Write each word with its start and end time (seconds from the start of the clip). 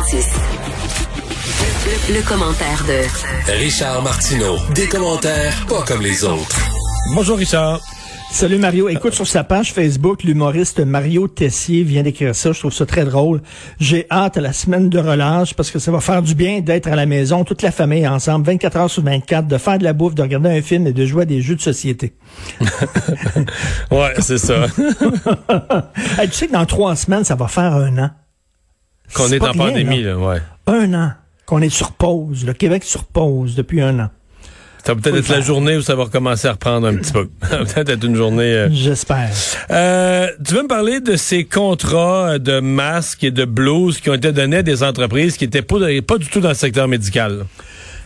Le, 0.00 0.16
le 2.14 2.26
commentaire 2.26 2.82
de 2.88 3.52
Richard 3.52 4.02
Martineau. 4.02 4.56
Des 4.74 4.88
commentaires 4.88 5.54
pas 5.68 5.82
comme 5.82 6.00
les 6.00 6.24
autres. 6.24 6.58
Bonjour 7.14 7.36
Richard. 7.36 7.82
Salut 8.30 8.56
Mario. 8.56 8.88
Écoute, 8.88 9.12
sur 9.12 9.26
sa 9.26 9.44
page 9.44 9.74
Facebook, 9.74 10.22
l'humoriste 10.22 10.80
Mario 10.80 11.28
Tessier 11.28 11.82
vient 11.82 12.02
d'écrire 12.02 12.34
ça. 12.34 12.52
Je 12.52 12.60
trouve 12.60 12.72
ça 12.72 12.86
très 12.86 13.04
drôle. 13.04 13.42
J'ai 13.78 14.06
hâte 14.10 14.38
à 14.38 14.40
la 14.40 14.54
semaine 14.54 14.88
de 14.88 14.98
relâche 14.98 15.52
parce 15.52 15.70
que 15.70 15.78
ça 15.78 15.92
va 15.92 16.00
faire 16.00 16.22
du 16.22 16.34
bien 16.34 16.60
d'être 16.60 16.86
à 16.86 16.96
la 16.96 17.04
maison, 17.04 17.44
toute 17.44 17.60
la 17.60 17.70
famille 17.70 18.08
ensemble, 18.08 18.46
24 18.46 18.76
heures 18.78 18.90
sur 18.90 19.02
24, 19.02 19.48
de 19.48 19.58
faire 19.58 19.78
de 19.78 19.84
la 19.84 19.92
bouffe, 19.92 20.14
de 20.14 20.22
regarder 20.22 20.48
un 20.48 20.62
film 20.62 20.86
et 20.86 20.94
de 20.94 21.04
jouer 21.04 21.24
à 21.24 21.26
des 21.26 21.42
jeux 21.42 21.56
de 21.56 21.60
société. 21.60 22.14
ouais, 23.90 24.14
c'est 24.20 24.38
ça. 24.38 24.66
Hey, 26.18 26.28
tu 26.28 26.34
sais 26.34 26.46
que 26.46 26.52
dans 26.52 26.64
trois 26.64 26.96
semaines, 26.96 27.24
ça 27.24 27.34
va 27.34 27.48
faire 27.48 27.74
un 27.74 27.98
an. 27.98 28.10
Qu'on 29.14 29.28
est, 29.32 29.40
en 29.42 29.52
rien, 29.52 29.54
pandémie, 29.54 30.02
là. 30.02 30.10
là, 30.12 30.18
ouais. 30.18 30.38
Un 30.66 30.94
an 30.94 31.12
qu'on 31.46 31.62
est 31.62 31.68
sur 31.68 31.92
pause. 31.92 32.44
Le 32.46 32.52
Québec 32.52 32.84
sur 32.84 33.04
pause 33.04 33.54
depuis 33.56 33.80
un 33.80 33.98
an. 33.98 34.10
Ça 34.84 34.94
va 34.94 35.00
peut-être 35.00 35.16
être 35.18 35.28
la 35.28 35.40
journée 35.40 35.76
où 35.76 35.82
ça 35.82 35.94
va 35.94 36.04
recommencer 36.04 36.48
à 36.48 36.52
reprendre 36.52 36.86
un 36.86 36.94
petit 36.96 37.12
peu. 37.12 37.28
Ça 37.42 37.58
va 37.58 37.64
peut-être 37.64 37.88
être 37.90 38.04
une 38.04 38.16
journée... 38.16 38.44
euh, 38.54 38.68
J'espère. 38.72 39.28
Euh, 39.70 40.28
tu 40.42 40.54
veux 40.54 40.62
me 40.62 40.68
parler 40.68 41.00
de 41.00 41.16
ces 41.16 41.44
contrats 41.44 42.38
de 42.38 42.60
masques 42.60 43.24
et 43.24 43.30
de 43.30 43.44
blouses 43.44 44.00
qui 44.00 44.08
ont 44.08 44.14
été 44.14 44.32
donnés 44.32 44.58
à 44.58 44.62
des 44.62 44.82
entreprises 44.82 45.36
qui 45.36 45.44
étaient 45.44 45.60
pas, 45.60 45.76
pas 46.06 46.16
du 46.16 46.26
tout 46.28 46.40
dans 46.40 46.48
le 46.48 46.54
secteur 46.54 46.88
médical? 46.88 47.44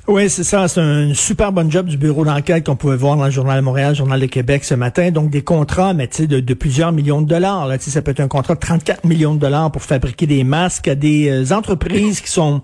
Oui, 0.06 0.28
c'est 0.28 0.44
ça. 0.44 0.68
C'est 0.68 0.82
un 0.82 1.14
super 1.14 1.50
bon 1.50 1.70
job 1.70 1.86
du 1.86 1.96
bureau 1.96 2.26
d'enquête 2.26 2.66
qu'on 2.66 2.76
pouvait 2.76 2.96
voir 2.96 3.16
dans 3.16 3.24
le 3.24 3.30
Journal 3.30 3.56
de 3.58 3.64
Montréal, 3.64 3.92
le 3.92 3.94
Journal 3.94 4.20
de 4.20 4.26
Québec 4.26 4.62
ce 4.62 4.74
matin. 4.74 5.10
Donc, 5.10 5.30
des 5.30 5.40
contrats, 5.40 5.94
mais 5.94 6.08
tu 6.08 6.16
sais, 6.16 6.26
de, 6.26 6.40
de 6.40 6.54
plusieurs 6.54 6.92
millions 6.92 7.22
de 7.22 7.26
dollars. 7.26 7.66
Là. 7.66 7.78
Ça 7.78 8.02
peut 8.02 8.10
être 8.10 8.20
un 8.20 8.28
contrat 8.28 8.54
de 8.54 8.60
34 8.60 9.06
millions 9.06 9.34
de 9.34 9.40
dollars 9.40 9.72
pour 9.72 9.80
fabriquer 9.80 10.26
des 10.26 10.44
masques 10.44 10.88
à 10.88 10.94
des 10.94 11.30
euh, 11.30 11.54
entreprises 11.56 12.20
qui 12.20 12.30
sont 12.30 12.60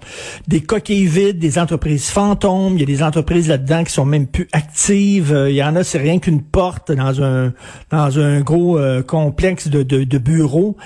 des 0.49 0.61
coquilles 0.61 1.07
vides, 1.07 1.39
des 1.39 1.59
entreprises 1.59 2.11
fantômes. 2.11 2.75
Il 2.75 2.81
y 2.81 2.83
a 2.83 2.87
des 2.87 3.03
entreprises 3.03 3.49
là-dedans 3.49 3.85
qui 3.85 3.93
sont 3.93 4.05
même 4.05 4.27
plus 4.27 4.49
actives. 4.53 5.33
Euh, 5.33 5.51
Il 5.51 5.57
y 5.57 5.65
en 5.65 5.77
a, 5.77 5.83
c'est 5.83 5.97
rien 5.97 6.19
qu'une 6.19 6.43
porte 6.43 6.93
dans 6.93 7.23
un 7.23 7.55
dans 7.91 8.19
un 8.19 8.43
gros 8.43 8.77
euh, 8.77 9.03
complexe 9.03 9.69
de, 9.69 9.83
de, 9.83 10.05
de 10.05 10.19
bureaux 10.19 10.77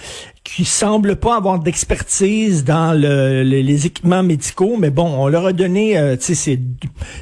qui 0.45 0.67
semble 0.67 1.17
pas 1.17 1.37
avoir 1.39 1.59
d'expertise 1.59 2.65
dans 2.65 2.93
le- 2.93 3.43
le- 3.43 3.61
les 3.63 3.87
équipements 3.87 4.23
médicaux, 4.23 4.77
mais 4.79 4.91
bon, 4.91 5.07
on 5.07 5.27
leur 5.27 5.47
a 5.47 5.53
donné, 5.55 5.97
euh, 5.97 6.17
tu 6.17 6.35
sais, 6.35 6.59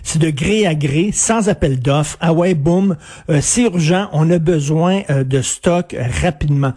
c'est 0.02 0.18
de 0.18 0.30
gré 0.30 0.66
à 0.66 0.74
gré, 0.74 1.10
sans 1.12 1.48
appel 1.48 1.78
d'offres. 1.78 2.16
Ah 2.20 2.32
ouais, 2.32 2.54
boum, 2.54 2.96
euh, 3.30 3.38
c'est 3.40 3.62
urgent, 3.62 4.08
on 4.12 4.28
a 4.30 4.38
besoin 4.38 5.02
euh, 5.08 5.22
de 5.22 5.40
stock 5.40 5.96
rapidement. 6.20 6.72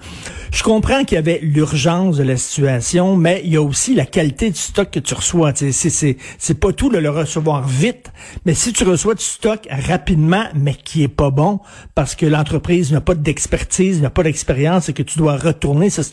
Je 0.51 0.61
comprends 0.61 1.03
qu'il 1.03 1.15
y 1.15 1.19
avait 1.19 1.39
l'urgence 1.41 2.17
de 2.17 2.23
la 2.23 2.37
situation, 2.37 3.17
mais 3.17 3.41
il 3.43 3.51
y 3.53 3.57
a 3.57 3.61
aussi 3.63 3.95
la 3.95 4.05
qualité 4.05 4.51
du 4.51 4.59
stock 4.59 4.91
que 4.91 4.99
tu 4.99 5.15
reçois. 5.15 5.51
Tu 5.51 5.73
sais, 5.73 5.89
c'est 5.89 6.17
c'est 6.37 6.59
pas 6.59 6.71
tout 6.71 6.89
de 6.89 6.97
le 6.99 7.09
recevoir 7.09 7.67
vite, 7.67 8.11
mais 8.45 8.53
si 8.53 8.71
tu 8.71 8.83
reçois 8.83 9.15
du 9.15 9.23
stock 9.23 9.67
rapidement, 9.69 10.43
mais 10.53 10.75
qui 10.75 11.01
est 11.03 11.07
pas 11.07 11.31
bon 11.31 11.59
parce 11.95 12.13
que 12.13 12.27
l'entreprise 12.27 12.91
n'a 12.93 13.01
pas 13.01 13.15
d'expertise, 13.15 13.99
n'a 14.01 14.11
pas 14.11 14.23
d'expérience 14.23 14.89
et 14.89 14.93
que 14.93 15.03
tu 15.03 15.17
dois 15.17 15.37
retourner 15.37 15.89
ce 15.89 16.03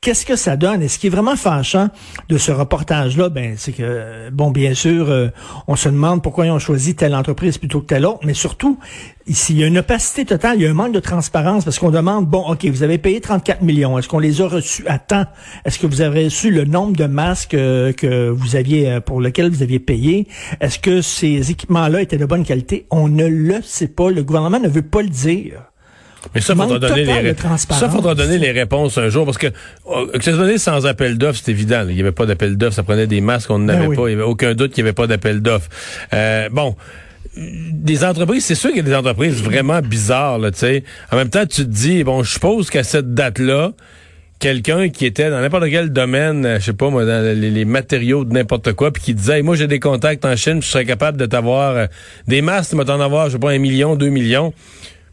qu'est-ce 0.00 0.26
que 0.26 0.36
ça 0.36 0.56
donne? 0.56 0.82
Et 0.82 0.88
ce 0.88 0.98
qui 0.98 1.06
est 1.08 1.10
vraiment 1.10 1.36
fâchant 1.36 1.88
de 2.28 2.38
ce 2.38 2.52
reportage-là, 2.52 3.28
ben, 3.28 3.54
c'est 3.56 3.72
que, 3.72 4.30
bon, 4.30 4.50
bien 4.50 4.74
sûr, 4.74 5.10
euh, 5.10 5.28
on 5.66 5.76
se 5.76 5.88
demande 5.88 6.22
pourquoi 6.22 6.46
ils 6.46 6.50
ont 6.50 6.58
choisi 6.58 6.94
telle 6.94 7.14
entreprise 7.14 7.58
plutôt 7.58 7.80
que 7.80 7.86
telle 7.86 8.06
autre, 8.06 8.20
mais 8.24 8.34
surtout, 8.34 8.78
ici, 9.26 9.52
il 9.52 9.60
y 9.60 9.64
a 9.64 9.66
une 9.66 9.78
opacité 9.78 10.24
totale, 10.24 10.56
il 10.58 10.62
y 10.62 10.66
a 10.66 10.70
un 10.70 10.74
manque 10.74 10.92
de 10.92 11.00
transparence 11.00 11.64
parce 11.64 11.78
qu'on 11.78 11.90
demande, 11.90 12.26
bon, 12.26 12.50
OK, 12.50 12.64
vous 12.66 12.82
avez 12.82 12.98
payé 12.98 13.20
34 13.20 13.62
millions, 13.62 13.98
est-ce 13.98 14.08
qu'on 14.08 14.18
les 14.18 14.40
a 14.40 14.48
reçus 14.48 14.86
à 14.86 14.98
temps? 14.98 15.26
Est-ce 15.64 15.78
que 15.78 15.86
vous 15.86 16.00
avez 16.00 16.24
reçu 16.24 16.50
le 16.50 16.64
nombre 16.64 16.96
de 16.96 17.04
masques 17.04 17.54
euh, 17.54 17.92
que 17.92 18.28
vous 18.30 18.56
aviez, 18.56 18.90
euh, 18.90 19.00
pour 19.00 19.20
lequel 19.20 19.50
vous 19.50 19.62
aviez 19.62 19.78
payé? 19.78 20.26
Est-ce 20.60 20.78
que 20.78 21.02
ces 21.02 21.50
équipements-là 21.50 22.02
étaient 22.02 22.18
de 22.18 22.26
bonne 22.26 22.44
qualité? 22.44 22.86
On 22.90 23.08
ne 23.08 23.26
le 23.26 23.62
sait 23.62 23.88
pas, 23.88 24.10
le 24.10 24.22
gouvernement 24.22 24.60
ne 24.60 24.68
veut 24.68 24.82
pas 24.82 25.02
le 25.02 25.08
dire. 25.08 25.62
Mais 26.34 26.40
ça, 26.40 26.54
faudra 26.54 26.78
donner 26.78 27.04
les 27.04 27.34
ça 27.70 27.88
faudra 27.88 28.14
donner 28.14 28.38
les 28.38 28.50
réponses 28.50 28.98
un 28.98 29.08
jour 29.08 29.24
parce 29.24 29.38
que 29.38 29.46
que 29.46 30.24
ça 30.24 30.32
se 30.32 30.36
donnait 30.36 30.58
sans 30.58 30.86
appel 30.86 31.16
d'offres, 31.16 31.40
c'est 31.42 31.50
évident. 31.50 31.82
là. 31.82 31.86
Il 31.90 31.94
n'y 31.94 32.00
avait 32.00 32.12
pas 32.12 32.26
d'appel 32.26 32.56
d'offres, 32.56 32.74
ça 32.76 32.82
prenait 32.82 33.06
des 33.06 33.20
masques, 33.20 33.50
on 33.50 33.58
n'en 33.60 33.66
Ben 33.66 33.86
oui. 33.86 33.96
pas. 33.96 34.02
Il 34.08 34.16
n'y 34.16 34.20
avait 34.22 34.30
aucun 34.30 34.54
doute 34.54 34.72
qu'il 34.72 34.82
n'y 34.84 34.88
avait 34.88 34.94
pas 34.94 35.06
d'appel 35.06 35.40
d'offres. 35.40 35.68
Euh, 36.12 36.48
bon. 36.50 36.76
Des 37.36 38.04
entreprises, 38.04 38.44
c'est 38.44 38.56
sûr 38.56 38.70
qu'il 38.70 38.78
y 38.78 38.80
a 38.80 38.84
des 38.84 38.94
entreprises 38.94 39.42
vraiment 39.42 39.80
bizarres, 39.80 40.38
là, 40.38 40.50
tu 40.50 40.58
sais. 40.58 40.82
En 41.12 41.16
même 41.16 41.30
temps, 41.30 41.46
tu 41.46 41.62
te 41.62 41.70
dis, 41.70 42.02
bon, 42.02 42.24
je 42.24 42.32
suppose 42.32 42.68
qu'à 42.68 42.82
cette 42.82 43.14
date-là, 43.14 43.72
quelqu'un 44.40 44.88
qui 44.88 45.06
était 45.06 45.30
dans 45.30 45.40
n'importe 45.40 45.68
quel 45.70 45.90
domaine, 45.92 46.44
euh, 46.44 46.58
je 46.58 46.64
sais 46.66 46.72
pas 46.72 46.90
moi, 46.90 47.04
dans 47.04 47.22
les, 47.24 47.50
les 47.50 47.64
matériaux 47.64 48.24
de 48.24 48.32
n'importe 48.32 48.72
quoi, 48.72 48.92
puis 48.92 49.02
qui 49.02 49.14
disait, 49.14 49.36
Hey, 49.36 49.42
moi 49.42 49.54
j'ai 49.56 49.66
des 49.68 49.78
contacts 49.80 50.24
en 50.24 50.34
Chine, 50.36 50.62
je 50.62 50.66
serais 50.66 50.84
capable 50.84 51.16
de 51.18 51.26
t'avoir 51.26 51.76
euh, 51.76 51.86
des 52.26 52.42
masques, 52.42 52.70
tu 52.70 52.76
vas 52.76 52.84
t'en 52.84 53.00
avoir, 53.00 53.26
je 53.28 53.32
sais 53.34 53.38
pas, 53.38 53.50
un 53.50 53.58
million, 53.58 53.94
deux 53.94 54.08
millions. 54.10 54.52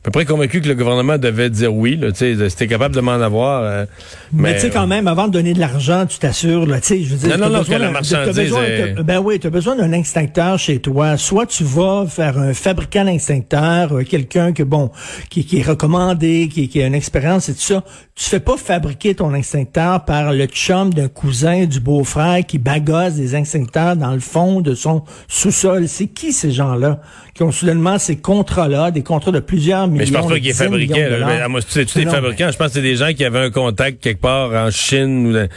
Peu 0.06 0.12
près 0.12 0.26
convaincu 0.26 0.62
que 0.62 0.68
le 0.68 0.76
gouvernement 0.76 1.18
devait 1.18 1.50
dire 1.50 1.74
oui, 1.74 1.96
là, 1.96 2.12
tu 2.12 2.20
sais, 2.38 2.50
si 2.50 2.56
t'es 2.56 2.68
capable 2.68 2.94
de 2.94 3.02
m'en 3.02 3.14
avoir. 3.14 3.64
euh, 3.64 3.86
Mais, 4.32 4.54
tu 4.54 4.60
sais, 4.62 4.70
quand 4.70 4.86
même, 4.86 5.08
avant 5.08 5.28
de 5.28 5.32
donner 5.34 5.56
de 5.56 5.60
l'argent, 5.60 6.06
tu 6.06 6.20
t'assures, 6.20 6.68
là, 6.68 6.80
tu 6.80 6.88
sais, 6.90 7.02
je 7.04 7.16
veux 7.16 7.28
dire. 7.28 7.38
Non, 7.40 7.46
non, 7.46 7.50
non, 7.52 7.60
besoin 7.62 7.78
que 7.78 7.82
la 7.82 7.90
marchandise 7.92 8.36
besoin- 8.36 8.64
est- 8.64 9.04
Ben 9.04 9.18
oui, 9.18 9.40
tu 9.40 9.48
as 9.48 9.50
besoin 9.50 9.76
d'un 9.76 9.92
extincteur 9.94 10.60
chez 10.60 10.78
toi. 10.78 11.18
Soit 11.18 11.48
tu 11.48 11.64
vas 11.64 12.06
faire 12.08 12.38
un 12.38 12.54
fabricant 12.54 13.04
d'extincteurs, 13.06 13.98
euh, 13.98 14.04
quelqu'un 14.04 14.54
que, 14.54 14.62
bon, 14.62 14.92
qui, 15.32 15.44
qui 15.44 15.58
est 15.58 15.64
recommandé, 15.68 16.50
qui, 16.54 16.70
qui 16.70 16.84
a 16.84 16.86
une 16.86 16.94
expérience 16.94 17.50
et 17.50 17.54
tout 17.56 17.62
ça. 17.62 17.84
Tu 18.14 18.26
fais 18.30 18.40
pas 18.40 18.58
fabriquer 18.58 19.16
ton 19.16 19.34
extincteur 19.34 20.06
par 20.06 20.34
le 20.34 20.46
chum 20.46 20.94
d'un 20.94 21.08
cousin, 21.08 21.66
du 21.66 21.80
beau-frère 21.80 22.46
qui 22.46 22.60
bagasse 22.60 23.16
des 23.16 23.36
extincteurs 23.36 23.96
dans 23.96 24.14
le 24.14 24.20
fond 24.20 24.62
de 24.62 24.76
son 24.76 25.04
sous-sol. 25.28 25.88
C'est 25.88 26.08
qui 26.08 26.32
ces 26.32 26.52
gens-là 26.52 27.02
qui 27.34 27.42
ont 27.44 27.52
soudainement 27.52 27.98
ces 27.98 28.16
contrats-là, 28.18 28.92
des 28.92 29.02
contrats 29.04 29.32
de 29.32 29.40
plusieurs 29.40 29.88
millions 29.96 30.00
Mais 30.00 30.06
je 30.06 30.14
pense 30.14 30.32
pas 30.32 30.40
qu'il 30.40 30.50
est 30.50 30.54
fabriqué. 30.54 31.10
là. 31.10 31.46
à 31.46 31.48
moi, 31.48 31.62
tu 31.62 31.80
Non, 32.06 32.12
fabricants, 32.12 32.52
je 32.52 32.58
pense 32.58 32.68
que 32.68 32.74
c'est 32.74 32.82
des 32.82 32.96
gens 32.96 33.14
qui 33.14 33.26
avaient 33.26 33.40
un 33.40 33.52
contact 33.52 34.02
quelque 34.02 34.22
part 34.22 34.52
en 34.52 34.72
Chine 34.72 35.28
ou 35.28 35.34
dans- 35.34 35.48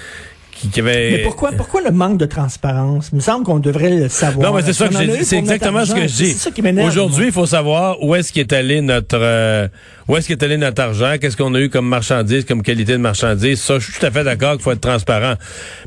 qui, 0.72 0.81
avaient. 0.81 1.10
Mais 1.12 1.19
pourquoi, 1.22 1.53
pourquoi 1.53 1.82
le 1.82 1.91
manque 1.93 2.19
de 2.19 2.26
transparence? 2.26 3.10
Il 3.12 3.16
me 3.16 3.21
semble 3.21 3.44
qu'on 3.44 3.59
devrait 3.59 3.91
le 3.91 4.09
savoir. 4.09 4.50
Non, 4.50 4.56
mais 4.56 4.62
c'est 4.62 4.72
ça 4.72 4.88
que 4.88 4.97
j'ai. 4.97 5.25
C'est 5.25 5.38
exactement 5.38 5.84
ce 5.84 5.94
que 5.94 6.03
je 6.03 6.06
dis. 6.06 6.32
C'est 6.32 6.38
ça 6.38 6.50
qui 6.50 6.62
m'énerve. 6.62 6.88
Aujourd'hui, 6.88 7.27
il 7.27 7.32
faut 7.32 7.47
savoir 7.47 8.03
où 8.03 8.15
est-ce 8.15 8.32
qu'est 8.32 8.53
allé 8.53 8.81
notre 8.81 9.19
euh, 9.21 9.69
où 10.09 10.16
est-ce 10.16 10.27
qu'est 10.27 10.43
allé 10.43 10.56
notre 10.56 10.82
argent, 10.82 11.15
qu'est-ce 11.21 11.37
qu'on 11.37 11.54
a 11.54 11.60
eu 11.60 11.69
comme 11.69 11.87
marchandise, 11.87 12.44
comme 12.44 12.62
qualité 12.62 12.93
de 12.93 12.98
marchandise. 12.98 13.60
Ça, 13.60 13.78
je 13.78 13.84
suis 13.91 14.00
tout 14.00 14.06
à 14.06 14.10
fait 14.10 14.25
d'accord 14.25 14.54
qu'il 14.54 14.62
faut 14.62 14.72
être 14.72 14.81
transparent. 14.81 15.34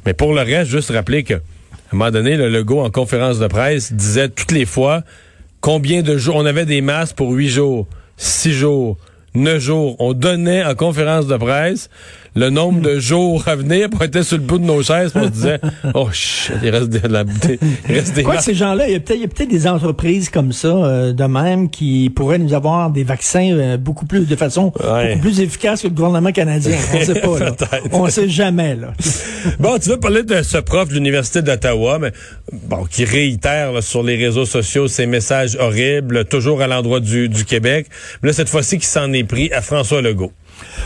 Mais 0.05 0.13
pour 0.13 0.33
le 0.33 0.41
reste, 0.41 0.71
juste 0.71 0.91
rappeler 0.91 1.23
que 1.23 1.33
à 1.33 1.37
un 1.93 1.97
moment 1.97 2.11
donné, 2.11 2.37
le 2.37 2.47
logo 2.47 2.79
en 2.79 2.89
conférence 2.89 3.39
de 3.39 3.47
presse 3.47 3.91
disait 3.91 4.29
toutes 4.29 4.53
les 4.53 4.65
fois 4.65 5.03
combien 5.59 6.01
de 6.01 6.17
jours 6.17 6.37
on 6.37 6.45
avait 6.45 6.65
des 6.65 6.79
masques 6.81 7.15
pour 7.17 7.31
huit 7.31 7.49
jours, 7.49 7.87
six 8.21 8.53
jours. 8.53 8.97
Neuf 9.33 9.61
jours. 9.61 9.95
On 9.99 10.13
donnait 10.13 10.63
en 10.63 10.75
conférence 10.75 11.27
de 11.27 11.37
presse 11.37 11.89
le 12.35 12.49
nombre 12.49 12.81
de 12.81 12.97
jours 12.99 13.45
à 13.47 13.55
venir 13.55 13.89
pour 13.89 14.01
être 14.03 14.21
sur 14.21 14.37
le 14.37 14.43
bout 14.43 14.57
de 14.57 14.63
nos 14.63 14.81
chaises. 14.81 15.11
puis 15.11 15.21
On 15.21 15.25
se 15.25 15.31
disait, 15.31 15.59
oh, 15.93 16.07
shit, 16.11 16.53
il 16.63 16.69
reste 16.69 16.89
de 16.89 17.05
la, 17.07 17.23
il 17.89 17.93
reste 17.95 18.13
des 18.15 18.23
Quoi, 18.23 18.35
masques. 18.35 18.45
ces 18.45 18.55
gens-là, 18.55 18.87
il 18.87 18.93
y 18.93 18.95
a 18.95 18.99
peut-être 18.99 19.33
peut-être 19.33 19.49
des 19.49 19.67
entreprises 19.67 20.29
comme 20.29 20.53
ça, 20.53 20.67
euh, 20.69 21.11
de 21.13 21.23
même, 21.25 21.69
qui 21.69 22.09
pourraient 22.15 22.37
nous 22.37 22.53
avoir 22.53 22.89
des 22.89 23.03
vaccins 23.03 23.51
euh, 23.51 23.77
beaucoup 23.77 24.05
plus, 24.05 24.25
de 24.27 24.35
façon 24.35 24.71
Ouais. 24.81 25.09
beaucoup 25.15 25.21
plus 25.27 25.39
efficace 25.41 25.81
que 25.81 25.87
le 25.87 25.93
gouvernement 25.93 26.31
canadien. 26.31 26.77
On 26.93 27.01
sait 27.03 27.19
pas, 27.19 27.39
là. 27.39 27.55
On 27.91 28.07
sait 28.09 28.29
jamais, 28.29 28.75
là. 28.75 28.93
Bon, 29.59 29.77
tu 29.79 29.89
veux 29.89 29.97
parler 29.99 30.21
de 30.23 30.41
ce 30.43 30.57
prof 30.59 30.87
de 30.89 30.93
l'Université 30.93 31.41
d'Ottawa, 31.41 31.97
mais 31.99 32.11
bon, 32.53 32.85
qui 32.85 33.05
réitère 33.05 33.71
là, 33.73 33.81
sur 33.81 34.03
les 34.03 34.15
réseaux 34.15 34.45
sociaux 34.45 34.87
ses 34.87 35.07
messages 35.07 35.57
horribles, 35.59 36.25
toujours 36.25 36.61
à 36.61 36.67
l'endroit 36.67 36.99
du, 36.99 37.27
du 37.27 37.43
Québec. 37.43 37.87
Mais 38.21 38.27
là, 38.29 38.33
cette 38.33 38.49
fois-ci, 38.49 38.77
qui 38.77 38.85
s'en 38.85 39.11
est 39.13 39.23
pris 39.23 39.51
à 39.51 39.61
François 39.61 40.01
Legault. 40.01 40.31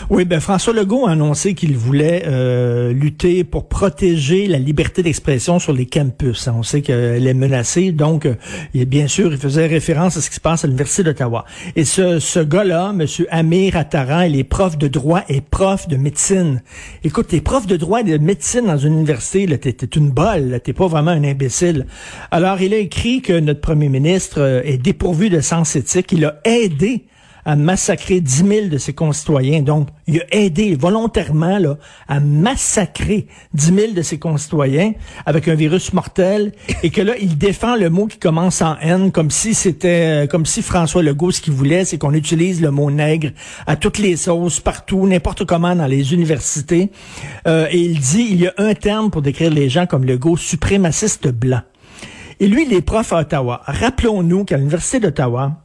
Oui, 0.08 0.24
ben 0.24 0.40
François 0.40 0.72
Legault 0.72 1.06
a 1.06 1.12
annoncé 1.12 1.54
qu'il 1.54 1.76
voulait 1.76 2.24
euh, 2.26 2.92
lutter 2.92 3.44
pour 3.44 3.68
protéger 3.68 4.46
la 4.46 4.58
liberté 4.58 5.02
d'expression 5.02 5.58
sur 5.58 5.72
les 5.72 5.86
campus. 5.86 6.48
On 6.48 6.62
sait 6.62 6.80
qu'elle 6.80 7.26
est 7.26 7.34
menacée, 7.34 7.92
donc 7.92 8.26
euh, 8.26 8.34
bien 8.74 9.08
sûr, 9.08 9.32
il 9.32 9.38
faisait 9.38 9.66
référence 9.66 10.16
à 10.16 10.20
ce 10.20 10.30
qui 10.30 10.36
se 10.36 10.40
passe 10.40 10.64
à 10.64 10.66
l'Université 10.66 11.02
d'Ottawa. 11.02 11.44
Et 11.74 11.84
ce, 11.84 12.18
ce 12.20 12.40
gars-là, 12.40 12.94
M. 12.98 13.06
Amir 13.30 13.76
Attaran, 13.76 14.22
il 14.22 14.38
est 14.38 14.44
prof 14.44 14.78
de 14.78 14.88
droit 14.88 15.22
et 15.28 15.40
prof 15.40 15.88
de 15.88 15.96
médecine. 15.96 16.62
Écoute, 17.02 17.28
t'es 17.28 17.40
prof 17.40 17.66
de 17.66 17.76
droit 17.76 18.00
et 18.00 18.04
de 18.04 18.18
médecine 18.18 18.66
dans 18.66 18.78
une 18.78 18.94
université, 18.94 19.46
t'es, 19.58 19.72
t'es 19.72 19.86
une 19.86 20.10
bolle, 20.10 20.60
t'es 20.62 20.72
pas 20.72 20.86
vraiment 20.86 21.10
un 21.10 21.24
imbécile. 21.24 21.86
Alors, 22.30 22.60
il 22.60 22.72
a 22.74 22.78
écrit 22.78 23.22
que 23.22 23.38
notre 23.38 23.60
premier 23.60 23.88
ministre 23.88 24.40
euh, 24.40 24.62
est 24.64 24.78
dépourvu 24.78 25.30
de 25.30 25.40
sens 25.40 25.76
éthique. 25.76 26.12
Il 26.12 26.24
a 26.24 26.40
aidé 26.44 27.04
à 27.46 27.54
massacrer 27.54 28.20
10 28.20 28.44
000 28.44 28.66
de 28.66 28.76
ses 28.76 28.92
concitoyens. 28.92 29.62
Donc, 29.62 29.88
il 30.08 30.20
a 30.20 30.24
aidé 30.32 30.74
volontairement 30.74 31.58
là, 31.58 31.78
à 32.08 32.18
massacrer 32.18 33.28
10 33.54 33.74
000 33.74 33.92
de 33.92 34.02
ses 34.02 34.18
concitoyens 34.18 34.92
avec 35.24 35.46
un 35.46 35.54
virus 35.54 35.92
mortel 35.92 36.52
et 36.82 36.90
que 36.90 37.00
là, 37.00 37.14
il 37.20 37.38
défend 37.38 37.76
le 37.76 37.88
mot 37.88 38.06
qui 38.06 38.18
commence 38.18 38.62
en 38.62 38.76
N 38.80 39.12
comme 39.12 39.30
si 39.30 39.54
c'était, 39.54 40.24
euh, 40.24 40.26
comme 40.26 40.44
si 40.44 40.60
François 40.60 41.04
Legault, 41.04 41.30
ce 41.30 41.40
qu'il 41.40 41.52
voulait, 41.52 41.84
c'est 41.84 41.98
qu'on 41.98 42.14
utilise 42.14 42.60
le 42.60 42.72
mot 42.72 42.90
nègre 42.90 43.30
à 43.68 43.76
toutes 43.76 43.98
les 43.98 44.16
sauces, 44.16 44.58
partout, 44.58 45.06
n'importe 45.06 45.44
comment 45.44 45.76
dans 45.76 45.86
les 45.86 46.12
universités. 46.12 46.90
Euh, 47.46 47.68
et 47.70 47.78
il 47.78 48.00
dit, 48.00 48.26
il 48.28 48.40
y 48.40 48.48
a 48.48 48.54
un 48.58 48.74
terme 48.74 49.12
pour 49.12 49.22
décrire 49.22 49.52
les 49.52 49.68
gens 49.68 49.86
comme 49.86 50.04
Legault, 50.04 50.36
suprémaciste 50.36 51.28
blanc. 51.28 51.62
Et 52.40 52.48
lui, 52.48 52.66
il 52.66 52.74
est 52.74 52.82
prof 52.82 53.12
à 53.12 53.20
Ottawa. 53.20 53.62
Rappelons-nous 53.66 54.44
qu'à 54.44 54.56
l'Université 54.56 54.98
d'Ottawa, 54.98 55.62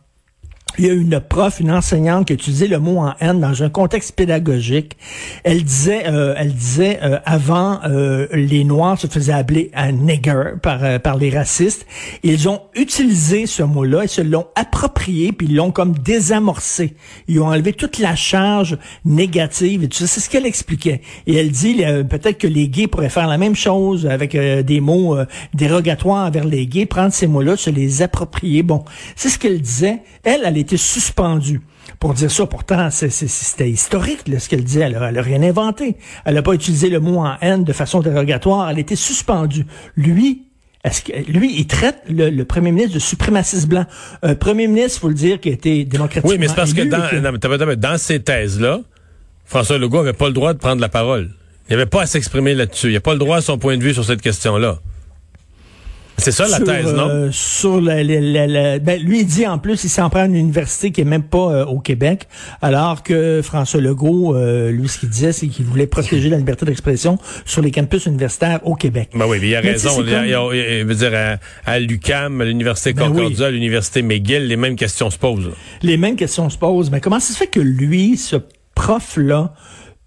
il 0.77 0.85
y 0.85 0.89
a 0.89 0.94
une 0.94 1.19
prof, 1.19 1.59
une 1.59 1.71
enseignante 1.71 2.27
qui 2.27 2.33
utilisait 2.33 2.68
le 2.68 2.79
mot 2.79 3.00
en 3.00 3.13
haine 3.19 3.39
dans 3.39 3.63
un 3.63 3.69
contexte 3.69 4.13
pédagogique. 4.13 4.97
Elle 5.44 5.63
disait, 5.63 6.03
euh, 6.07 6.33
elle 6.38 6.53
disait 6.53 7.00
euh, 7.03 7.19
avant, 7.25 7.79
euh, 7.85 8.27
les 8.31 8.63
Noirs 8.63 9.00
se 9.00 9.07
faisaient 9.07 9.33
appeler 9.33 9.71
un 9.73 9.91
nigger 9.91 10.53
par 10.62 11.01
par 11.01 11.18
les 11.18 11.29
racistes. 11.29 11.85
Ils 12.23 12.47
ont 12.47 12.62
utilisé 12.75 13.45
ce 13.45 13.63
mot-là, 13.63 14.03
ils 14.03 14.09
se 14.09 14.21
l'ont 14.21 14.47
approprié, 14.56 15.31
puis 15.31 15.47
ils 15.47 15.56
l'ont 15.56 15.71
comme 15.71 15.94
désamorcé. 15.94 16.95
Ils 17.27 17.39
ont 17.41 17.47
enlevé 17.47 17.74
toute 17.74 18.00
la 18.00 18.15
charge 18.15 18.77
négative. 19.03 19.83
Et 19.83 19.88
tout 19.88 19.97
ça, 19.97 20.07
c'est 20.07 20.21
ce 20.21 20.29
qu'elle 20.29 20.45
expliquait. 20.45 21.01
Et 21.27 21.35
elle 21.35 21.51
dit 21.51 21.83
peut-être 22.09 22.38
que 22.38 22.47
les 22.47 22.69
gays 22.69 22.88
pourraient 22.88 23.09
faire 23.09 23.27
la 23.27 23.38
même 23.38 23.56
chose 23.56 24.06
avec 24.06 24.35
des 24.38 24.79
mots 24.79 25.17
dérogatoires 25.53 26.27
envers 26.27 26.45
les 26.45 26.65
gays, 26.65 26.85
prendre 26.85 27.13
ces 27.13 27.27
mots-là, 27.27 27.57
se 27.57 27.69
les 27.69 28.01
approprier. 28.01 28.63
Bon, 28.63 28.85
c'est 29.15 29.29
ce 29.29 29.38
qu'elle 29.38 29.62
disait. 29.62 30.00
Elle, 30.24 30.41
elle 30.45 30.57
été 30.61 30.77
suspendue 30.77 31.61
pour 31.99 32.13
dire 32.13 32.31
ça. 32.31 32.45
Pourtant, 32.45 32.89
c'était 32.91 33.69
historique 33.69 34.21
ce 34.25 34.49
qu'elle 34.49 34.63
disait. 34.63 34.81
Elle 34.81 34.93
n'a 35.13 35.21
rien 35.21 35.41
inventé. 35.43 35.97
Elle 36.25 36.35
n'a 36.35 36.41
pas 36.41 36.53
utilisé 36.53 36.89
le 36.89 36.99
mot 36.99 37.19
en 37.19 37.35
haine 37.41 37.63
de 37.63 37.73
façon 37.73 37.99
dérogatoire. 37.99 38.69
Elle 38.69 38.77
a 38.77 38.79
été 38.79 38.95
suspendue. 38.95 39.65
Lui, 39.95 40.43
est-ce 40.83 41.03
que 41.03 41.31
lui, 41.31 41.59
il 41.59 41.67
traite 41.67 41.97
le, 42.09 42.43
premier 42.43 42.71
ministre 42.71 42.95
de 42.95 42.99
suprémaciste 42.99 43.67
blanc. 43.67 43.85
Un 44.23 44.35
premier 44.35 44.67
ministre, 44.67 44.99
faut 45.01 45.09
le 45.09 45.13
dire, 45.13 45.39
qui 45.39 45.49
a 45.49 45.53
été 45.53 45.85
démocratiquement 45.85 46.31
Oui, 46.31 46.37
mais 46.39 46.47
c'est 46.47 46.55
parce 46.55 46.73
que 46.73 46.81
dans, 46.81 47.75
dans 47.75 47.97
ces 47.97 48.19
thèses-là, 48.19 48.81
François 49.45 49.77
Legault 49.77 49.99
avait 49.99 50.13
pas 50.13 50.27
le 50.27 50.33
droit 50.33 50.53
de 50.53 50.59
prendre 50.59 50.81
la 50.81 50.89
parole. 50.89 51.29
Il 51.69 51.73
n'avait 51.73 51.85
pas 51.85 52.01
à 52.01 52.05
s'exprimer 52.05 52.55
là-dessus. 52.55 52.87
Il 52.87 52.93
n'a 52.93 52.99
pas 52.99 53.13
le 53.13 53.19
droit 53.19 53.37
à 53.37 53.41
son 53.41 53.57
point 53.57 53.77
de 53.77 53.83
vue 53.83 53.93
sur 53.93 54.03
cette 54.03 54.21
question-là. 54.21 54.79
C'est 56.21 56.31
ça 56.31 56.47
la 56.47 56.59
thèse, 56.59 56.94
non? 56.94 57.07
Euh, 57.09 57.29
sur 57.31 57.81
la, 57.81 58.03
ben, 58.79 59.01
lui, 59.01 59.21
il 59.21 59.25
dit 59.25 59.47
en 59.47 59.57
plus, 59.57 59.83
il 59.83 59.89
s'en 59.89 60.09
prend 60.09 60.21
à 60.21 60.25
une 60.25 60.35
université 60.35 60.91
qui 60.91 61.01
est 61.01 61.06
même 61.06 61.23
pas 61.23 61.51
euh, 61.51 61.65
au 61.65 61.79
Québec, 61.79 62.27
alors 62.62 63.01
que 63.01 63.41
François 63.44 63.81
Legault, 63.81 64.35
euh, 64.35 64.71
lui, 64.71 64.88
ce 64.88 65.00
qu'il 65.00 65.09
disait, 65.09 65.31
c'est 65.31 65.47
qu'il 65.47 65.65
voulait 65.65 65.88
protéger 65.88 66.29
la 66.29 66.38
liberté 66.38 66.65
d'expression 66.65 67.18
sur 67.45 67.63
les 67.63 67.71
campus 67.71 68.06
universitaires 68.06 68.59
au 68.63 68.75
Québec. 68.75 69.09
Ben 69.15 69.25
oui, 69.27 69.39
il 69.41 69.56
a 69.56 69.62
raison. 69.62 69.89
Il, 70.00 70.85
veut 70.85 70.95
dire, 70.95 71.12
à, 71.65 71.79
l'UCAM, 71.79 72.41
à 72.41 72.45
l'Université 72.45 72.94
ben 72.94 73.07
Concordia, 73.07 73.47
à 73.47 73.51
l'Université 73.51 74.03
McGill, 74.03 74.47
les 74.47 74.57
mêmes 74.57 74.75
questions 74.75 75.09
se 75.09 75.17
posent. 75.17 75.50
Les 75.81 75.97
mêmes 75.97 76.15
questions 76.15 76.50
se 76.50 76.57
posent. 76.57 76.91
Mais 76.91 77.01
comment 77.01 77.19
ça 77.19 77.33
se 77.33 77.38
fait 77.38 77.47
que 77.47 77.59
lui, 77.59 78.17
ce 78.17 78.35
prof-là, 78.75 79.53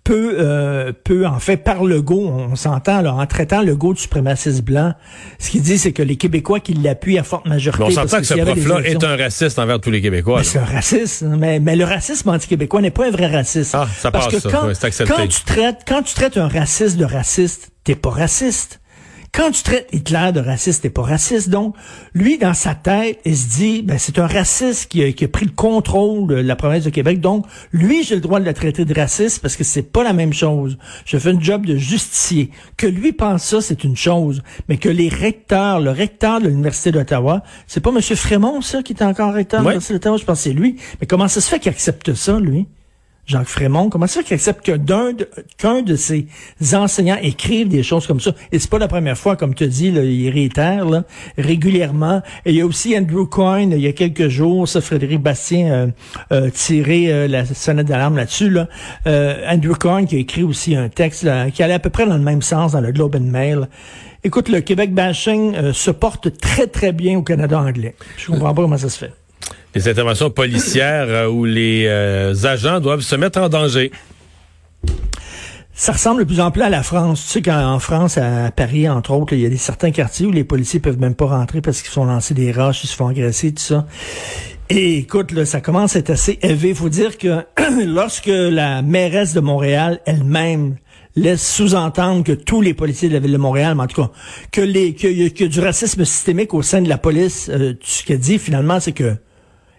peut, 0.05 0.37
euh, 0.39 0.93
peut 0.93 1.27
en 1.27 1.39
fait, 1.39 1.57
par 1.57 1.85
le 1.85 2.03
go, 2.03 2.29
on 2.29 2.55
s'entend, 2.57 3.01
là, 3.01 3.15
en 3.15 3.27
traitant 3.27 3.63
le 3.63 3.75
go 3.75 3.95
de 3.95 3.99
suprémaciste 3.99 4.63
blanc, 4.63 4.93
ce 5.39 5.51
qu'il 5.51 5.63
dit, 5.63 5.79
c'est 5.79 5.93
que 5.93 6.03
les 6.03 6.17
Québécois 6.17 6.61
qui 6.61 6.75
l'appuient 6.75 7.19
à 7.19 7.25
forte 7.25 7.47
majorité... 7.47 7.85
Mais 7.85 7.99
on 7.99 8.03
s'entend 8.03 8.19
que, 8.19 8.25
ce 8.25 8.35
prof-là 8.35 8.81
est 8.85 9.03
un 9.03 9.17
raciste 9.17 9.59
envers 9.59 9.81
tous 9.81 9.91
les 9.91 10.03
Québécois. 10.03 10.45
C'est 10.45 10.59
un 10.59 10.65
raciste, 10.65 11.23
mais, 11.23 11.59
mais 11.59 11.75
le 11.75 11.85
racisme 11.85 12.29
anti-québécois 12.29 12.83
n'est 12.83 12.91
pas 12.91 13.07
un 13.07 13.11
vrai 13.11 13.27
racisme. 13.27 13.79
Ah, 13.81 13.89
ça 13.97 14.11
Parce 14.11 14.29
passe, 14.29 14.43
que 14.43 14.49
quand, 14.49 15.07
quand 15.07 15.27
tu 15.27 15.45
traites, 15.45 15.79
quand 15.89 16.03
tu 16.03 16.15
traites 16.15 16.37
un 16.37 16.49
raciste 16.49 16.99
de 16.99 17.07
raciste, 17.07 17.71
t'es 17.83 17.95
pas 17.95 18.11
raciste. 18.11 18.81
Quand 19.35 19.51
tu 19.51 19.65
traites 19.65 19.89
Hitler 19.93 20.31
de 20.33 20.39
raciste, 20.39 20.83
t'es 20.83 20.91
pas 20.91 21.03
raciste. 21.03 21.51
Donc, 21.51 21.75
lui, 22.15 22.39
dans 22.39 22.55
sa 22.55 22.77
tête, 22.77 23.19
il 23.25 23.37
se 23.37 23.49
dit, 23.49 23.83
ben, 23.83 23.99
c'est 23.99 24.21
un 24.21 24.29
raciste 24.29 24.89
qui 24.89 25.03
a, 25.03 25.11
qui 25.11 25.25
a, 25.25 25.29
pris 25.29 25.45
le 25.45 25.51
contrôle 25.51 26.29
de 26.29 26.37
la 26.37 26.55
province 26.55 26.85
de 26.85 26.91
Québec. 26.91 27.21
Donc, 27.21 27.45
lui, 27.73 28.05
j'ai 28.05 28.15
le 28.15 28.21
droit 28.21 28.39
de 28.39 28.45
le 28.45 28.55
traiter 28.55 28.85
de 28.85 28.95
raciste 28.95 29.43
parce 29.43 29.57
que 29.57 29.65
c'est 29.65 29.83
pas 29.83 30.05
la 30.05 30.13
même 30.13 30.33
chose. 30.33 30.79
Je 31.05 31.19
fais 31.19 31.31
un 31.31 31.41
job 31.41 31.67
de 31.67 31.77
justicier. 31.77 32.51
Que 32.77 32.87
lui 32.87 33.13
pense 33.13 33.43
ça, 33.43 33.61
c'est 33.61 33.83
une 33.83 33.97
chose. 33.97 34.41
Mais 34.69 34.77
que 34.77 34.89
les 34.89 35.09
recteurs, 35.09 35.81
le 35.81 35.91
recteur 35.91 36.41
de 36.41 36.47
l'Université 36.47 36.93
d'Ottawa, 36.93 37.43
c'est 37.67 37.81
pas 37.81 37.91
M. 37.91 38.01
Frémont, 38.01 38.61
ça, 38.61 38.85
qui 38.85 38.93
est 38.93 39.03
encore 39.03 39.35
recteur 39.35 39.63
de 39.63 39.65
l'Université 39.65 39.95
d'Ottawa, 39.95 40.17
je 40.17 40.25
pense 40.25 40.39
que 40.39 40.45
c'est 40.45 40.53
lui. 40.55 40.77
Mais 41.01 41.09
comment 41.09 41.27
ça 41.27 41.41
se 41.41 41.49
fait 41.49 41.59
qu'il 41.59 41.71
accepte 41.71 42.15
ça, 42.15 42.39
lui? 42.39 42.69
Jacques 43.27 43.49
Frémont, 43.49 43.89
comment 43.89 44.07
ça 44.07 44.23
qu'il 44.23 44.35
accepte 44.35 44.65
qu'un 44.65 45.83
de 45.83 45.97
ses 45.97 46.27
enseignants 46.75 47.17
écrive 47.23 47.69
des 47.69 47.83
choses 47.83 48.07
comme 48.07 48.21
ça? 48.21 48.33
Et 48.53 48.59
c'est 48.59 48.69
pas 48.69 48.79
la 48.79 48.89
première 48.89 49.17
fois, 49.17 49.37
comme 49.37 49.55
tu 49.55 49.67
dis, 49.67 49.91
là, 49.91 50.03
il 50.03 50.29
réitère 50.29 50.87
régulièrement. 51.39 52.23
Et 52.45 52.51
il 52.51 52.57
y 52.57 52.61
a 52.61 52.67
aussi 52.67 52.97
Andrew 52.97 53.27
Coyne, 53.27 53.73
il 53.73 53.81
y 53.81 53.87
a 53.87 53.93
quelques 53.93 54.29
jours, 54.29 54.69
ça, 54.69 54.81
Frédéric 54.81 55.21
Bastien 55.21 55.73
euh, 55.73 55.87
euh 56.33 56.51
tiré 56.51 57.13
euh, 57.13 57.27
la 57.27 57.47
sonnette 57.47 57.87
d'alarme 57.87 58.17
là-dessus. 58.17 58.51
Là. 58.51 58.69
Euh, 59.07 59.43
Andrew 59.49 59.75
Coyne 59.75 60.07
qui 60.07 60.17
a 60.17 60.19
écrit 60.19 60.43
aussi 60.43 60.77
un 60.77 60.89
texte 60.89 61.27
qui 61.53 61.63
allait 61.63 61.75
à 61.75 61.79
peu 61.79 61.91
près 61.91 62.07
dans 62.07 62.17
le 62.17 62.23
même 62.23 62.43
sens 62.43 62.73
dans 62.73 62.81
le 62.81 62.93
Globe 62.93 63.17
and 63.17 63.31
Mail. 63.31 63.69
Écoute, 64.23 64.49
le 64.49 64.61
Québec 64.61 64.93
bashing 64.93 65.73
se 65.73 65.91
porte 65.91 66.39
très, 66.39 66.67
très 66.67 66.93
bien 66.93 67.19
au 67.19 67.23
Canada 67.23 67.61
anglais. 67.61 67.95
Je 68.17 68.27
comprends 68.27 68.55
pas 68.55 68.63
comment 68.63 68.79
ça 68.79 68.89
se 68.89 68.99
fait 68.99 69.24
les 69.75 69.89
interventions 69.89 70.31
policières 70.31 71.07
euh, 71.09 71.29
où 71.29 71.45
les 71.45 71.87
euh, 71.87 72.35
agents 72.45 72.81
doivent 72.81 73.01
se 73.01 73.17
mettre 73.17 73.41
en 73.41 73.49
danger. 73.49 73.91
Ça 75.77 75.93
ressemble 75.93 76.21
de 76.21 76.25
plus 76.25 76.41
en 76.41 76.53
plus 76.53 76.63
à 76.63 76.71
la 76.71 76.85
France. 76.85 77.25
Tu 77.25 77.33
sais 77.33 77.43
qu'en 77.43 77.81
France, 77.81 78.17
à 78.17 78.53
Paris, 78.53 78.89
entre 78.89 79.11
autres, 79.11 79.33
il 79.33 79.41
y 79.41 79.47
a 79.47 79.49
des 79.49 79.57
certains 79.57 79.91
quartiers 79.91 80.27
où 80.27 80.31
les 80.31 80.45
policiers 80.45 80.79
peuvent 80.79 81.01
même 81.01 81.17
pas 81.17 81.27
rentrer 81.27 81.61
parce 81.61 81.83
qu'ils 81.83 81.91
sont 81.91 82.05
lancés 82.05 82.35
des 82.35 82.53
roches, 82.53 82.85
ils 82.85 82.87
se 82.87 82.95
font 82.95 83.09
agresser, 83.09 83.53
tout 83.53 83.63
ça. 83.63 83.87
Et 84.71 84.99
écoute, 84.99 85.33
là, 85.33 85.45
ça 85.45 85.61
commence 85.61 85.97
à 85.97 85.99
être 85.99 86.11
assez 86.11 86.39
élevé. 86.43 86.71
Il 86.71 86.75
faut 86.77 86.89
dire 86.89 87.19
que 87.19 87.45
lorsque 87.85 88.31
la 88.31 88.83
mairesse 88.83 89.35
de 89.35 89.41
Montréal 89.41 90.01
elle-même 90.07 90.77
laisse 91.17 91.47
sous-entendre 91.47 92.23
que 92.23 92.33
tous 92.33 92.61
les 92.61 92.75
policiers 92.75 93.09
de 93.09 93.15
la 93.15 93.21
ville 93.21 93.33
de 93.33 93.39
Montréal, 93.39 93.75
mais 93.75 93.83
en 93.83 93.87
tout 93.89 94.03
cas, 94.03 94.11
que 94.53 94.61
les 94.61 94.95
qu'il 94.95 95.13
y, 95.13 95.45
a 95.45 95.49
du 95.49 95.61
racisme 95.61 96.05
systémique 96.05 96.55
au 96.55 96.63
sein 96.63 96.83
de 96.83 96.89
la 96.89 96.99
police, 96.99 97.51
euh, 97.53 97.75
ce 97.83 98.05
qu'elle 98.05 98.19
dit 98.19 98.39
finalement, 98.39 98.79
c'est 98.79 98.93
que 98.93 99.17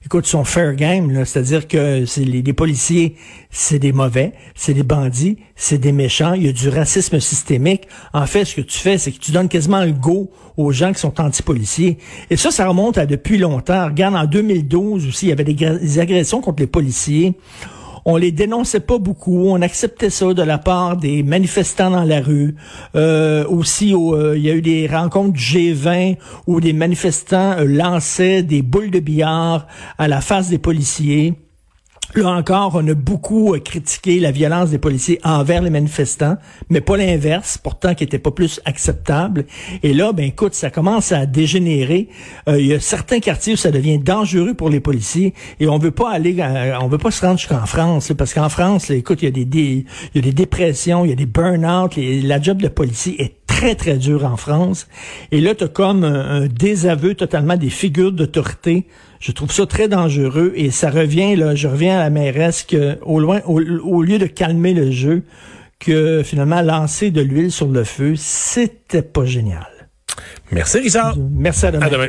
écoute, 0.06 0.28
son 0.28 0.44
fair 0.44 0.75
game, 0.75 1.25
c'est-à-dire 1.25 1.68
que 1.68 2.06
c'est 2.06 2.24
les, 2.24 2.54
policiers, 2.54 3.16
c'est 3.50 3.80
des 3.80 3.92
mauvais, 3.92 4.34
c'est 4.54 4.75
des 4.75 4.84
bandits, 4.84 5.38
c'est 5.56 5.80
des 5.80 5.92
méchants, 5.92 6.34
il 6.34 6.46
y 6.46 6.48
a 6.48 6.52
du 6.52 6.69
racisme 6.69 7.19
systémique. 7.19 7.88
En 8.13 8.28
fait, 8.28 8.46
ce 8.46 8.56
que 8.56 8.62
tu 8.62 8.78
fais, 8.78 9.00
c'est 9.00 9.12
que 9.12 9.18
tu 9.18 9.31
donnes 9.31 9.50
quasiment 9.50 9.84
le 9.84 9.94
go 9.94 10.30
aux 10.57 10.72
gens 10.72 10.94
qui 10.94 11.00
sont 11.00 11.19
anti-policiers. 11.19 11.98
Et 12.30 12.38
ça, 12.38 12.52
ça 12.52 12.68
remonte 12.68 13.00
à 13.00 13.07
depuis 13.07 13.40
longtemps. 13.40 13.86
Regarde, 13.86 14.16
en 14.16 14.25
2012 14.25 15.07
aussi, 15.07 15.25
il 15.25 15.30
y 15.30 15.31
avait 15.31 15.44
des 15.44 16.00
agressions 16.00 16.40
contre 16.40 16.62
les 16.62 16.68
policiers 16.68 17.34
on 18.06 18.18
les 18.18 18.31
dénonçait 18.31 18.80
pas 18.80 19.00
beaucoup, 19.00 19.48
on 19.48 19.62
acceptait 19.62 20.12
ça 20.12 20.34
de 20.34 20.44
la 20.44 20.60
part 20.60 20.96
des 20.96 21.24
manifestants 21.24 21.90
dans 21.90 22.04
la 22.04 22.22
rue. 22.22 22.56
Euh, 22.96 23.46
aussi, 23.48 23.94
euh, 23.96 24.38
il 24.38 24.44
y 24.44 24.50
a 24.50 24.54
eu 24.54 24.62
des 24.62 24.88
rencontres 24.88 25.34
du 25.34 25.40
G20 25.40 26.18
où 26.45 26.62
des 26.62 26.74
manifestants 26.74 27.57
euh, 27.57 27.66
lançaient 27.66 28.44
des 28.44 28.62
boules 28.62 28.92
de 28.92 29.00
billard 29.00 29.68
à 29.97 30.07
la 30.07 30.21
face 30.21 30.50
des 30.50 30.59
policiers. 30.59 31.33
Là 32.14 32.30
encore, 32.30 32.71
on 32.76 32.88
a 32.88 32.94
beaucoup 32.94 33.54
euh, 33.54 33.59
critiqué 33.59 34.19
la 34.19 34.31
violence 34.31 34.69
des 34.69 34.78
policiers 34.78 35.19
envers 35.24 35.62
les 35.62 35.69
manifestants, 35.69 36.38
mais 36.69 36.80
pas 36.80 36.95
l'inverse, 36.95 37.57
pourtant 37.57 37.94
qui 37.94 38.04
était 38.04 38.19
pas 38.19 38.31
plus 38.31 38.62
acceptable. 38.64 39.45
Et 39.83 39.94
là, 39.94 40.14
ben 40.14 40.26
écoute, 40.26 40.54
ça 40.54 40.69
commence 40.69 41.12
à 41.12 41.26
dégénérer. 41.26 42.07
Euh, 42.47 42.59
il 42.59 42.68
y 42.68 42.74
a 42.74 42.80
certains 42.80 43.19
quartiers 43.19 43.54
où 43.54 43.57
ça 43.57 43.71
devient 43.71 43.97
dangereux 43.97 44.54
pour 44.54 44.69
les 44.69 44.80
policiers 44.80 45.33
et 45.59 45.68
on 45.68 45.78
veut 45.78 45.92
pas 45.92 46.12
aller, 46.12 46.35
euh, 46.40 46.78
on 46.80 46.88
veut 46.88 46.97
pas 46.97 47.12
se 47.12 47.26
rendre 47.26 47.40
jusqu'en 47.40 47.66
France, 47.66 48.14
parce 48.18 48.33
qu'en 48.33 48.50
France, 48.50 48.90
écoute, 48.92 49.21
il 49.21 49.26
y 49.26 49.28
a 49.28 49.45
des, 49.45 49.85
il 50.14 50.16
y 50.16 50.19
a 50.19 50.21
des 50.21 50.31
dépressions, 50.33 51.04
il 51.04 51.09
y 51.09 51.14
a 51.14 51.18
des 51.18 51.26
burn-out, 51.26 51.97
la 51.97 52.42
job 52.42 52.62
de 52.62 52.69
policier 52.69 53.21
est 53.21 53.44
très, 53.47 53.75
très 53.75 53.97
dur 53.97 54.25
en 54.25 54.37
France. 54.37 54.87
Et 55.31 55.42
là, 55.42 55.56
tu 55.56 55.64
as 55.64 55.68
comme 55.68 56.04
un 56.04 56.47
désaveu 56.47 57.16
totalement 57.16 57.57
des 57.57 57.69
figures 57.69 58.11
d'autorité 58.11 58.87
je 59.25 59.31
trouve 59.31 59.52
ça 59.52 59.66
très 59.66 59.87
dangereux 59.87 60.54
et 60.56 60.69
ça 60.69 60.92
revient, 60.92 61.35
là, 61.35 61.56
je 61.56 61.68
reviens 61.68 61.97
à 61.97 62.04
la 62.04 62.09
mairesse 62.11 62.61
que, 62.61 62.99
au, 63.02 63.19
loin, 63.19 63.42
au, 63.45 64.04
lieu 64.04 64.19
de 64.19 64.28
calmer 64.28 64.75
le 64.75 64.92
jeu, 64.92 65.23
que 65.80 66.21
finalement 66.23 66.61
lancer 66.61 67.09
de 67.09 67.21
l'huile 67.21 67.52
sur 67.52 67.68
le 67.68 67.83
feu, 67.83 68.14
c'était 68.18 69.02
pas 69.02 69.25
génial. 69.25 69.68
Merci 70.52 70.78
Richard. 70.78 71.18
Merci 71.18 71.66
à 71.66 71.71
demain. 71.71 71.87
À 71.87 71.90
demain. 71.90 72.07